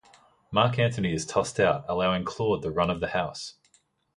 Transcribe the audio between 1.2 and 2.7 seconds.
tossed out, allowing Claude